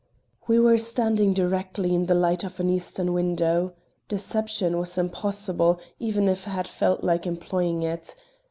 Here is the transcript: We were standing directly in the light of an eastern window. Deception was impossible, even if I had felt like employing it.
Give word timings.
We 0.47 0.59
were 0.59 0.79
standing 0.79 1.31
directly 1.31 1.93
in 1.93 2.07
the 2.07 2.15
light 2.15 2.43
of 2.43 2.59
an 2.59 2.71
eastern 2.71 3.13
window. 3.13 3.75
Deception 4.07 4.79
was 4.79 4.97
impossible, 4.97 5.79
even 5.99 6.27
if 6.27 6.47
I 6.47 6.51
had 6.53 6.67
felt 6.67 7.03
like 7.03 7.27
employing 7.27 7.83
it. 7.83 8.15